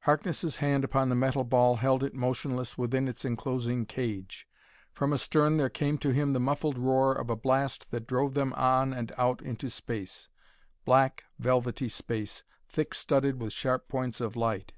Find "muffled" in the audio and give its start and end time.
6.40-6.76